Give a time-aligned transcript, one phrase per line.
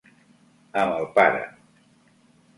[0.85, 1.45] Amb el pare.